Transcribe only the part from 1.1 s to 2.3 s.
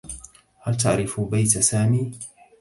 بيت سامي؟